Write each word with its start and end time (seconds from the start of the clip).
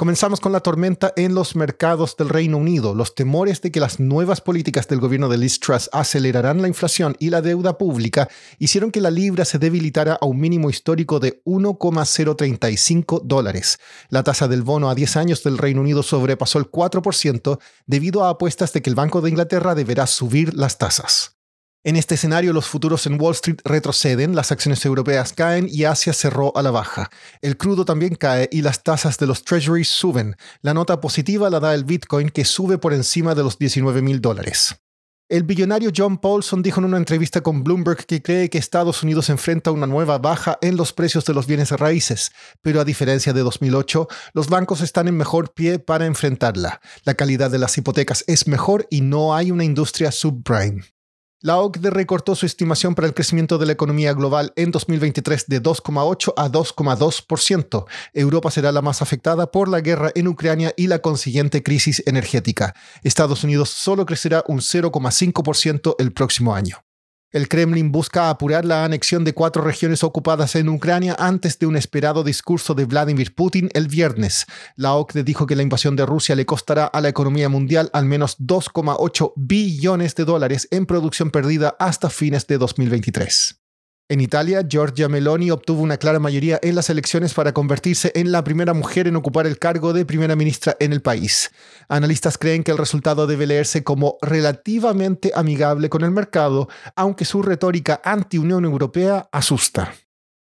Comenzamos 0.00 0.40
con 0.40 0.52
la 0.52 0.60
tormenta 0.60 1.12
en 1.14 1.34
los 1.34 1.56
mercados 1.56 2.16
del 2.16 2.30
Reino 2.30 2.56
Unido. 2.56 2.94
Los 2.94 3.14
temores 3.14 3.60
de 3.60 3.70
que 3.70 3.80
las 3.80 4.00
nuevas 4.00 4.40
políticas 4.40 4.88
del 4.88 4.98
gobierno 4.98 5.28
de 5.28 5.36
Liz 5.36 5.60
acelerarán 5.92 6.62
la 6.62 6.68
inflación 6.68 7.16
y 7.18 7.28
la 7.28 7.42
deuda 7.42 7.76
pública 7.76 8.30
hicieron 8.58 8.92
que 8.92 9.02
la 9.02 9.10
libra 9.10 9.44
se 9.44 9.58
debilitara 9.58 10.14
a 10.18 10.24
un 10.24 10.40
mínimo 10.40 10.70
histórico 10.70 11.20
de 11.20 11.42
1,035 11.44 13.20
dólares. 13.26 13.78
La 14.08 14.22
tasa 14.22 14.48
del 14.48 14.62
bono 14.62 14.88
a 14.88 14.94
10 14.94 15.18
años 15.18 15.42
del 15.42 15.58
Reino 15.58 15.82
Unido 15.82 16.02
sobrepasó 16.02 16.58
el 16.58 16.70
4% 16.70 17.58
debido 17.84 18.24
a 18.24 18.30
apuestas 18.30 18.72
de 18.72 18.80
que 18.80 18.88
el 18.88 18.96
Banco 18.96 19.20
de 19.20 19.28
Inglaterra 19.28 19.74
deberá 19.74 20.06
subir 20.06 20.54
las 20.54 20.78
tasas. 20.78 21.39
En 21.82 21.96
este 21.96 22.16
escenario, 22.16 22.52
los 22.52 22.66
futuros 22.66 23.06
en 23.06 23.18
Wall 23.18 23.32
Street 23.32 23.56
retroceden, 23.64 24.34
las 24.34 24.52
acciones 24.52 24.84
europeas 24.84 25.32
caen 25.32 25.66
y 25.66 25.84
Asia 25.84 26.12
cerró 26.12 26.54
a 26.54 26.60
la 26.60 26.70
baja. 26.70 27.08
El 27.40 27.56
crudo 27.56 27.86
también 27.86 28.16
cae 28.16 28.50
y 28.52 28.60
las 28.60 28.82
tasas 28.82 29.16
de 29.16 29.26
los 29.26 29.44
treasuries 29.44 29.88
suben. 29.88 30.36
La 30.60 30.74
nota 30.74 31.00
positiva 31.00 31.48
la 31.48 31.58
da 31.58 31.74
el 31.74 31.84
Bitcoin 31.84 32.28
que 32.28 32.44
sube 32.44 32.76
por 32.76 32.92
encima 32.92 33.34
de 33.34 33.44
los 33.44 33.58
19 33.58 34.02
mil 34.02 34.20
dólares. 34.20 34.76
El 35.30 35.44
billonario 35.44 35.90
John 35.96 36.18
Paulson 36.18 36.60
dijo 36.60 36.80
en 36.80 36.84
una 36.84 36.98
entrevista 36.98 37.40
con 37.40 37.64
Bloomberg 37.64 38.04
que 38.04 38.20
cree 38.20 38.50
que 38.50 38.58
Estados 38.58 39.02
Unidos 39.02 39.30
enfrenta 39.30 39.70
una 39.70 39.86
nueva 39.86 40.18
baja 40.18 40.58
en 40.60 40.76
los 40.76 40.92
precios 40.92 41.24
de 41.24 41.32
los 41.32 41.46
bienes 41.46 41.70
raíces, 41.70 42.30
pero 42.60 42.82
a 42.82 42.84
diferencia 42.84 43.32
de 43.32 43.40
2008, 43.40 44.06
los 44.34 44.48
bancos 44.48 44.82
están 44.82 45.08
en 45.08 45.16
mejor 45.16 45.54
pie 45.54 45.78
para 45.78 46.04
enfrentarla. 46.04 46.82
La 47.04 47.14
calidad 47.14 47.50
de 47.50 47.58
las 47.58 47.78
hipotecas 47.78 48.22
es 48.26 48.46
mejor 48.48 48.86
y 48.90 49.00
no 49.00 49.34
hay 49.34 49.50
una 49.50 49.64
industria 49.64 50.12
subprime. 50.12 50.82
La 51.42 51.56
OCDE 51.56 51.88
recortó 51.88 52.34
su 52.34 52.44
estimación 52.44 52.94
para 52.94 53.08
el 53.08 53.14
crecimiento 53.14 53.56
de 53.56 53.64
la 53.64 53.72
economía 53.72 54.12
global 54.12 54.52
en 54.56 54.70
2023 54.72 55.46
de 55.46 55.62
2,8 55.62 56.34
a 56.36 56.50
2,2%. 56.50 57.86
Europa 58.12 58.50
será 58.50 58.72
la 58.72 58.82
más 58.82 59.00
afectada 59.00 59.50
por 59.50 59.70
la 59.70 59.80
guerra 59.80 60.10
en 60.14 60.28
Ucrania 60.28 60.74
y 60.76 60.88
la 60.88 60.98
consiguiente 60.98 61.62
crisis 61.62 62.02
energética. 62.04 62.74
Estados 63.02 63.42
Unidos 63.42 63.70
solo 63.70 64.04
crecerá 64.04 64.44
un 64.48 64.58
0,5% 64.58 65.94
el 65.98 66.12
próximo 66.12 66.54
año. 66.54 66.84
El 67.32 67.46
Kremlin 67.46 67.92
busca 67.92 68.28
apurar 68.28 68.64
la 68.64 68.84
anexión 68.84 69.22
de 69.22 69.34
cuatro 69.34 69.62
regiones 69.62 70.02
ocupadas 70.02 70.56
en 70.56 70.68
Ucrania 70.68 71.14
antes 71.16 71.60
de 71.60 71.66
un 71.66 71.76
esperado 71.76 72.24
discurso 72.24 72.74
de 72.74 72.86
Vladimir 72.86 73.36
Putin 73.36 73.70
el 73.72 73.86
viernes. 73.86 74.46
La 74.74 74.94
OCDE 74.94 75.22
dijo 75.22 75.46
que 75.46 75.54
la 75.54 75.62
invasión 75.62 75.94
de 75.94 76.06
Rusia 76.06 76.34
le 76.34 76.44
costará 76.44 76.86
a 76.86 77.00
la 77.00 77.08
economía 77.08 77.48
mundial 77.48 77.88
al 77.92 78.04
menos 78.04 78.36
2,8 78.40 79.32
billones 79.36 80.16
de 80.16 80.24
dólares 80.24 80.66
en 80.72 80.86
producción 80.86 81.30
perdida 81.30 81.76
hasta 81.78 82.10
fines 82.10 82.48
de 82.48 82.58
2023. 82.58 83.59
En 84.10 84.20
Italia, 84.20 84.66
Giorgia 84.68 85.08
Meloni 85.08 85.52
obtuvo 85.52 85.82
una 85.82 85.96
clara 85.96 86.18
mayoría 86.18 86.58
en 86.62 86.74
las 86.74 86.90
elecciones 86.90 87.32
para 87.32 87.54
convertirse 87.54 88.10
en 88.16 88.32
la 88.32 88.42
primera 88.42 88.74
mujer 88.74 89.06
en 89.06 89.14
ocupar 89.14 89.46
el 89.46 89.60
cargo 89.60 89.92
de 89.92 90.04
primera 90.04 90.34
ministra 90.34 90.76
en 90.80 90.92
el 90.92 91.00
país. 91.00 91.52
Analistas 91.88 92.36
creen 92.36 92.64
que 92.64 92.72
el 92.72 92.78
resultado 92.78 93.28
debe 93.28 93.46
leerse 93.46 93.84
como 93.84 94.18
relativamente 94.20 95.30
amigable 95.32 95.88
con 95.88 96.02
el 96.02 96.10
mercado, 96.10 96.68
aunque 96.96 97.24
su 97.24 97.40
retórica 97.40 98.00
anti-Unión 98.04 98.64
Europea 98.64 99.28
asusta. 99.30 99.94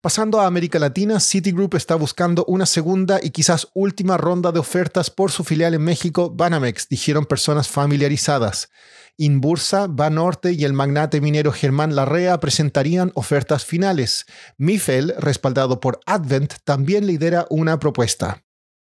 Pasando 0.00 0.40
a 0.40 0.46
América 0.46 0.78
Latina, 0.78 1.18
Citigroup 1.18 1.74
está 1.74 1.96
buscando 1.96 2.44
una 2.44 2.66
segunda 2.66 3.18
y 3.20 3.30
quizás 3.30 3.66
última 3.74 4.16
ronda 4.16 4.52
de 4.52 4.60
ofertas 4.60 5.10
por 5.10 5.32
su 5.32 5.42
filial 5.42 5.74
en 5.74 5.82
México, 5.82 6.30
Banamex, 6.30 6.88
dijeron 6.88 7.26
personas 7.26 7.66
familiarizadas. 7.66 8.68
Inbursa, 9.16 9.88
Banorte 9.88 10.52
y 10.52 10.62
el 10.62 10.72
magnate 10.72 11.20
minero 11.20 11.50
Germán 11.50 11.96
Larrea 11.96 12.38
presentarían 12.38 13.10
ofertas 13.14 13.64
finales. 13.64 14.26
Mifel, 14.56 15.14
respaldado 15.18 15.80
por 15.80 15.98
Advent, 16.06 16.54
también 16.62 17.04
lidera 17.04 17.48
una 17.50 17.80
propuesta. 17.80 18.44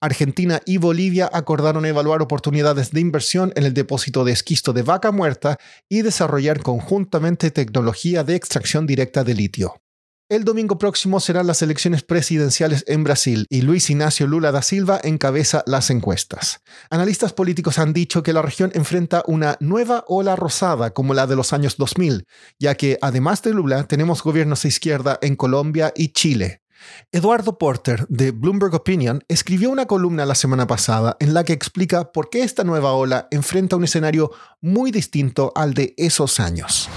Argentina 0.02 0.60
y 0.66 0.78
Bolivia 0.78 1.30
acordaron 1.32 1.86
evaluar 1.86 2.24
oportunidades 2.24 2.90
de 2.90 3.02
inversión 3.02 3.54
en 3.56 3.66
el 3.66 3.76
depósito 3.76 4.24
de 4.26 4.32
esquisto 4.32 4.74
de 4.74 4.82
vaca 4.82 5.12
muerta 5.12 5.60
y 5.88 6.02
desarrollar 6.02 6.64
conjuntamente 6.64 7.52
tecnología 7.52 8.24
de 8.24 8.34
extracción 8.34 8.88
directa 8.88 9.24
de 9.24 9.36
litio. 9.36 9.85
El 10.28 10.44
domingo 10.44 10.80
próximo 10.80 11.20
serán 11.20 11.46
las 11.46 11.62
elecciones 11.62 12.02
presidenciales 12.02 12.84
en 12.88 13.04
Brasil 13.04 13.46
y 13.48 13.62
Luis 13.62 13.92
Ignacio 13.92 14.26
Lula 14.26 14.52
da 14.52 14.64
Silva 14.64 15.00
encabeza 15.04 15.64
las 15.68 15.92
encuestas. 15.92 16.62
Analistas 16.90 17.32
políticos 17.32 17.78
han 17.78 17.94
dicho 17.94 18.24
que 18.24 18.34
la 18.34 18.42
región 18.42 18.72
enfrenta 18.74 19.22
una 19.28 19.56
nueva 19.60 20.04
ola 20.08 20.36
rosada 20.36 20.96
como 20.96 21.14
la 21.14 21.28
de 21.28 21.36
los 21.36 21.54
años 21.54 21.78
2000, 21.78 22.26
ya 22.58 22.74
que 22.74 22.98
además 23.04 23.44
de 23.44 23.54
Lula 23.54 23.84
tenemos 23.84 24.24
gobiernos 24.24 24.64
de 24.64 24.70
izquierda 24.70 25.20
en 25.22 25.36
Colombia 25.36 25.94
y 25.96 26.08
Chile. 26.08 26.64
Eduardo 27.12 27.60
Porter, 27.60 28.08
de 28.10 28.32
Bloomberg 28.32 28.74
Opinion, 28.74 29.24
escribió 29.28 29.70
una 29.70 29.86
columna 29.86 30.26
la 30.26 30.34
semana 30.34 30.66
pasada 30.66 31.18
en 31.20 31.36
la 31.36 31.44
que 31.44 31.54
explica 31.54 32.12
por 32.12 32.32
qué 32.32 32.42
esta 32.42 32.64
nueva 32.64 32.94
ola 32.94 33.28
enfrenta 33.30 33.76
un 33.76 33.84
escenario 33.84 34.32
muy 34.60 34.90
distinto 34.90 35.52
al 35.54 35.76
de 35.76 35.94
esos 35.98 36.40
años. 36.40 36.90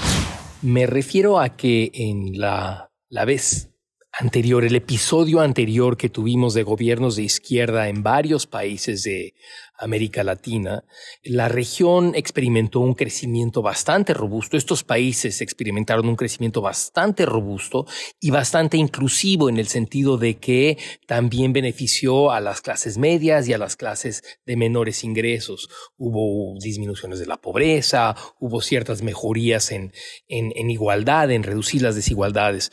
Me 0.62 0.86
refiero 0.86 1.38
a 1.38 1.56
que 1.56 1.90
en 1.92 2.40
la 2.40 2.87
la 3.10 3.24
vez 3.24 3.70
anterior, 4.20 4.64
el 4.64 4.74
episodio 4.74 5.40
anterior 5.40 5.96
que 5.96 6.08
tuvimos 6.08 6.52
de 6.52 6.64
gobiernos 6.64 7.14
de 7.14 7.22
izquierda 7.22 7.88
en 7.88 8.02
varios 8.02 8.46
países 8.46 9.04
de 9.04 9.34
América 9.78 10.24
Latina, 10.24 10.82
la 11.22 11.48
región 11.48 12.12
experimentó 12.16 12.80
un 12.80 12.94
crecimiento 12.94 13.62
bastante 13.62 14.12
robusto. 14.14 14.56
Estos 14.56 14.82
países 14.82 15.40
experimentaron 15.40 16.08
un 16.08 16.16
crecimiento 16.16 16.60
bastante 16.60 17.24
robusto 17.26 17.86
y 18.20 18.30
bastante 18.30 18.76
inclusivo 18.76 19.48
en 19.48 19.56
el 19.56 19.68
sentido 19.68 20.18
de 20.18 20.38
que 20.38 20.78
también 21.06 21.52
benefició 21.52 22.32
a 22.32 22.40
las 22.40 22.60
clases 22.60 22.98
medias 22.98 23.48
y 23.48 23.52
a 23.52 23.58
las 23.58 23.76
clases 23.76 24.24
de 24.44 24.56
menores 24.56 25.04
ingresos. 25.04 25.68
Hubo 25.96 26.58
disminuciones 26.60 27.20
de 27.20 27.26
la 27.26 27.36
pobreza, 27.36 28.16
hubo 28.40 28.60
ciertas 28.60 29.02
mejorías 29.02 29.70
en, 29.70 29.92
en, 30.26 30.70
igualdad, 30.70 31.30
en 31.30 31.44
reducir 31.44 31.82
las 31.82 31.94
desigualdades 31.94 32.72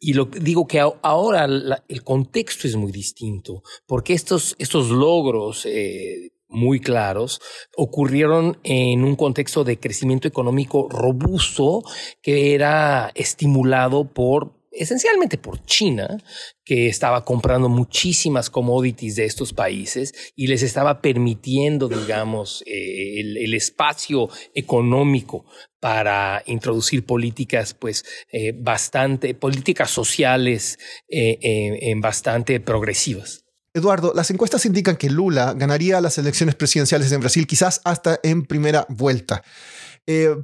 y 0.00 0.14
lo 0.14 0.24
digo 0.24 0.66
que 0.66 0.80
ahora 0.80 1.44
el 1.44 2.02
contexto 2.02 2.66
es 2.66 2.74
muy 2.74 2.90
distinto, 2.90 3.62
porque 3.86 4.14
estos, 4.14 4.56
estos 4.58 4.88
logros 4.88 5.66
eh, 5.66 6.32
muy 6.48 6.80
claros 6.80 7.40
ocurrieron 7.76 8.58
en 8.64 9.04
un 9.04 9.14
contexto 9.14 9.62
de 9.62 9.78
crecimiento 9.78 10.26
económico 10.26 10.88
robusto 10.88 11.82
que 12.22 12.54
era 12.54 13.12
estimulado 13.14 14.04
por 14.04 14.59
esencialmente 14.70 15.38
por 15.38 15.64
China, 15.64 16.18
que 16.64 16.88
estaba 16.88 17.24
comprando 17.24 17.68
muchísimas 17.68 18.50
commodities 18.50 19.16
de 19.16 19.24
estos 19.24 19.52
países 19.52 20.14
y 20.36 20.46
les 20.46 20.62
estaba 20.62 21.02
permitiendo, 21.02 21.88
digamos, 21.88 22.62
eh, 22.66 23.20
el, 23.20 23.54
espacio 23.54 24.28
económico 24.54 25.44
para 25.80 26.42
introducir 26.46 27.04
políticas, 27.04 27.74
pues, 27.74 28.04
eh, 28.32 28.52
bastante, 28.56 29.34
políticas 29.34 29.90
sociales 29.90 30.78
eh, 31.08 31.94
bastante 31.96 32.60
progresivas. 32.60 33.44
Eduardo, 33.74 34.12
las 34.14 34.30
encuestas 34.30 34.66
indican 34.66 34.96
que 34.96 35.10
Lula 35.10 35.54
ganaría 35.54 36.00
las 36.00 36.18
elecciones 36.18 36.54
presidenciales 36.54 37.10
en 37.12 37.20
Brasil 37.20 37.46
quizás 37.46 37.80
hasta 37.84 38.20
en 38.22 38.44
primera 38.44 38.86
vuelta. 38.88 39.42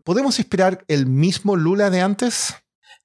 ¿Podemos 0.05 0.39
esperar 0.39 0.85
el 0.87 1.07
mismo 1.07 1.57
Lula 1.57 1.91
de 1.91 2.01
antes? 2.01 2.55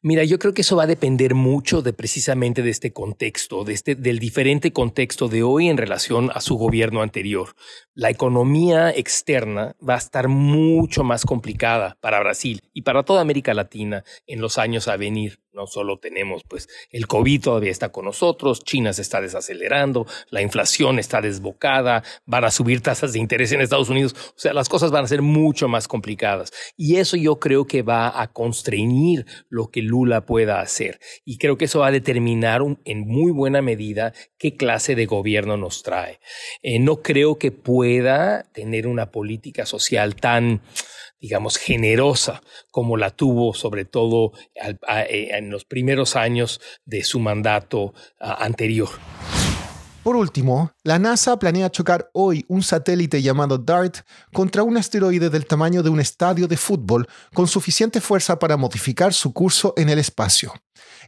Mira, 0.03 0.23
yo 0.23 0.39
creo 0.39 0.55
que 0.55 0.63
eso 0.63 0.75
va 0.75 0.83
a 0.83 0.87
depender 0.87 1.35
mucho 1.35 1.83
de 1.83 1.93
precisamente 1.93 2.63
de 2.63 2.71
este 2.71 2.91
contexto, 2.91 3.63
de 3.63 3.73
este, 3.73 3.93
del 3.93 4.17
diferente 4.17 4.73
contexto 4.73 5.27
de 5.27 5.43
hoy 5.43 5.69
en 5.69 5.77
relación 5.77 6.31
a 6.33 6.41
su 6.41 6.55
gobierno 6.55 7.03
anterior. 7.03 7.49
La 7.93 8.09
economía 8.09 8.89
externa 8.89 9.75
va 9.87 9.93
a 9.93 9.99
estar 9.99 10.27
mucho 10.27 11.03
más 11.03 11.23
complicada 11.23 11.99
para 12.01 12.19
Brasil 12.19 12.63
y 12.73 12.81
para 12.81 13.03
toda 13.03 13.21
América 13.21 13.53
Latina 13.53 14.03
en 14.25 14.41
los 14.41 14.57
años 14.57 14.87
a 14.87 14.97
venir 14.97 15.39
no 15.53 15.67
solo 15.67 15.99
tenemos, 15.99 16.43
pues 16.47 16.67
el 16.91 17.07
COVID 17.07 17.41
todavía 17.41 17.71
está 17.71 17.89
con 17.89 18.05
nosotros, 18.05 18.63
China 18.63 18.93
se 18.93 19.01
está 19.01 19.21
desacelerando, 19.21 20.05
la 20.29 20.41
inflación 20.41 20.99
está 20.99 21.21
desbocada, 21.21 22.03
van 22.25 22.45
a 22.45 22.51
subir 22.51 22.81
tasas 22.81 23.13
de 23.13 23.19
interés 23.19 23.51
en 23.51 23.61
Estados 23.61 23.89
Unidos, 23.89 24.15
o 24.29 24.39
sea, 24.39 24.53
las 24.53 24.69
cosas 24.69 24.91
van 24.91 25.05
a 25.05 25.07
ser 25.07 25.21
mucho 25.21 25.67
más 25.67 25.87
complicadas. 25.87 26.51
Y 26.77 26.97
eso 26.97 27.17
yo 27.17 27.39
creo 27.39 27.65
que 27.65 27.81
va 27.81 28.21
a 28.21 28.31
constreñir 28.31 29.25
lo 29.49 29.69
que 29.71 29.81
Lula 29.81 30.25
pueda 30.25 30.61
hacer. 30.61 30.99
Y 31.25 31.37
creo 31.37 31.57
que 31.57 31.65
eso 31.65 31.79
va 31.79 31.87
a 31.87 31.91
determinar 31.91 32.61
en 32.85 33.07
muy 33.07 33.31
buena 33.31 33.61
medida 33.61 34.13
qué 34.37 34.55
clase 34.55 34.95
de 34.95 35.05
gobierno 35.05 35.57
nos 35.57 35.83
trae. 35.83 36.19
Eh, 36.61 36.79
no 36.79 37.01
creo 37.01 37.37
que 37.37 37.51
pueda 37.51 38.43
tener 38.53 38.87
una 38.87 39.11
política 39.11 39.65
social 39.65 40.15
tan 40.15 40.61
digamos, 41.21 41.57
generosa 41.57 42.41
como 42.71 42.97
la 42.97 43.11
tuvo 43.11 43.53
sobre 43.53 43.85
todo 43.85 44.33
eh, 44.55 45.29
en 45.31 45.49
los 45.49 45.63
primeros 45.63 46.15
años 46.15 46.59
de 46.85 47.03
su 47.03 47.19
mandato 47.19 47.93
anterior. 48.19 48.89
Por 50.03 50.15
último, 50.15 50.71
la 50.83 50.97
NASA 50.97 51.37
planea 51.37 51.69
chocar 51.69 52.09
hoy 52.13 52.43
un 52.47 52.63
satélite 52.63 53.21
llamado 53.21 53.59
DART 53.59 53.97
contra 54.33 54.63
un 54.63 54.75
asteroide 54.77 55.29
del 55.29 55.45
tamaño 55.45 55.83
de 55.83 55.91
un 55.91 55.99
estadio 55.99 56.47
de 56.47 56.57
fútbol 56.57 57.07
con 57.35 57.47
suficiente 57.47 58.01
fuerza 58.01 58.39
para 58.39 58.57
modificar 58.57 59.13
su 59.13 59.31
curso 59.31 59.75
en 59.77 59.89
el 59.89 59.99
espacio. 59.99 60.53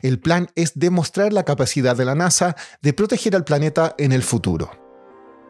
El 0.03 0.19
plan 0.19 0.47
es 0.53 0.73
demostrar 0.75 1.33
la 1.33 1.43
capacidad 1.43 1.95
de 1.95 2.05
la 2.05 2.13
NASA 2.13 2.55
de 2.83 2.93
proteger 2.93 3.35
al 3.35 3.45
planeta 3.45 3.95
en 3.97 4.11
el 4.11 4.21
futuro. 4.21 4.82